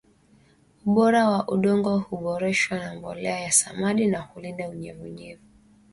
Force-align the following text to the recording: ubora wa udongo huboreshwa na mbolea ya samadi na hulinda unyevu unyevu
ubora 0.85 1.21
wa 1.29 1.41
udongo 1.53 1.91
huboreshwa 1.97 2.77
na 2.79 2.95
mbolea 2.95 3.39
ya 3.39 3.51
samadi 3.51 4.07
na 4.07 4.19
hulinda 4.21 4.69
unyevu 4.69 5.03
unyevu 5.03 5.43